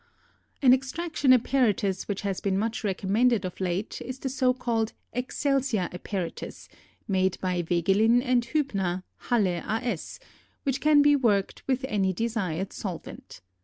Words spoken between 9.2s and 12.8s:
Halle a. S., which can be worked with any desired